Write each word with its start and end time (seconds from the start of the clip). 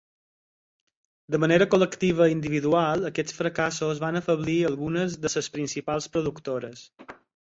De 1.33 1.39
manera 1.43 1.67
col·lectiva 1.73 2.27
i 2.31 2.33
individual, 2.37 3.05
aquests 3.09 3.37
fracassos 3.41 4.01
van 4.05 4.19
afeblir 4.21 4.57
algunes 4.71 5.19
de 5.27 5.31
les 5.35 5.51
principals 5.59 6.09
productores. 6.17 6.83